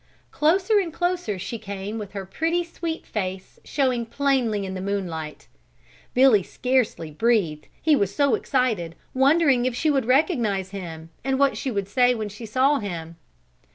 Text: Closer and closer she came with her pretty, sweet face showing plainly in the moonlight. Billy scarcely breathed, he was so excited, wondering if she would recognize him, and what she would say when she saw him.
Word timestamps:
Closer 0.31 0.79
and 0.79 0.91
closer 0.91 1.37
she 1.37 1.59
came 1.59 1.99
with 1.99 2.13
her 2.13 2.25
pretty, 2.25 2.63
sweet 2.63 3.05
face 3.05 3.59
showing 3.63 4.03
plainly 4.07 4.65
in 4.65 4.73
the 4.73 4.81
moonlight. 4.81 5.47
Billy 6.15 6.41
scarcely 6.41 7.11
breathed, 7.11 7.67
he 7.79 7.95
was 7.95 8.11
so 8.11 8.33
excited, 8.33 8.95
wondering 9.13 9.67
if 9.67 9.75
she 9.75 9.91
would 9.91 10.07
recognize 10.07 10.71
him, 10.71 11.11
and 11.23 11.37
what 11.37 11.55
she 11.55 11.69
would 11.69 11.87
say 11.87 12.15
when 12.15 12.29
she 12.29 12.47
saw 12.47 12.79
him. 12.79 13.15